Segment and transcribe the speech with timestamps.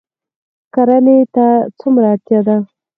[0.73, 1.47] کرنې ته
[1.79, 2.55] څومره اړتیا ده؟